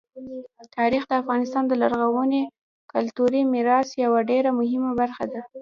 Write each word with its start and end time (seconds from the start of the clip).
تاریخ 0.77 1.03
د 1.07 1.11
افغانستان 1.21 1.63
د 1.67 1.73
لرغوني 1.81 2.41
کلتوري 2.93 3.41
میراث 3.53 3.89
یوه 4.03 4.19
ډېره 4.31 4.49
مهمه 4.59 4.91
برخه 5.01 5.25
ده. 5.31 5.41